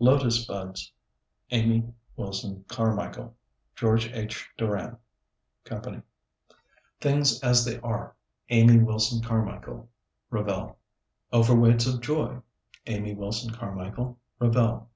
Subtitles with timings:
[0.00, 0.90] Lotus Buds,
[1.52, 1.84] Amy
[2.16, 3.36] Wilson Carmichael,
[3.76, 3.96] (Geo.
[3.96, 4.50] H.
[4.58, 4.96] Doran
[5.62, 6.02] Co.)
[7.00, 8.16] Things as They Are,
[8.48, 9.88] Amy Wilson Carmichael,
[10.28, 10.76] (Revell.)
[11.32, 12.38] Overweights of Joy,
[12.88, 14.90] Amy Wilson Carmichael, (Revell.)